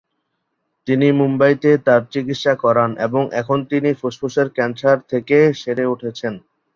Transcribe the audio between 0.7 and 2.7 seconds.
তিনি মুম্বইতে তার চিকিৎসা